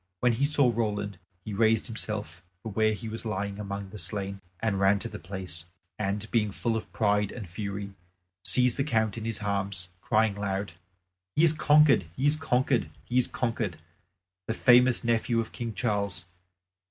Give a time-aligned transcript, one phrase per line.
[0.19, 4.41] When he saw Roland, he raised himself from where he was lying among the slain
[4.59, 5.65] and ran to the place,
[5.99, 7.93] and, being full of pride and fury,
[8.43, 10.73] seized the Count in his arms, crying aloud,
[11.35, 13.77] "He is conquered, he is conquered, he is conquered,
[14.47, 16.25] the famous nephew of King Charles!